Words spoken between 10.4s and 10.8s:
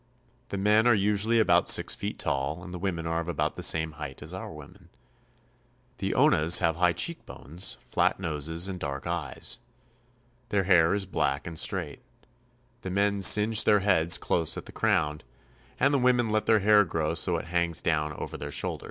Their